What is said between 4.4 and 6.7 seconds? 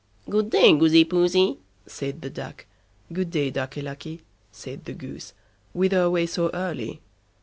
said the Goose, "whither away so